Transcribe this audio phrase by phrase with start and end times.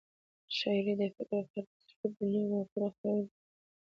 [0.57, 3.33] شاعري د فکر او خیال په ترکیب د نوو مفکورو د خپرولو لار ده.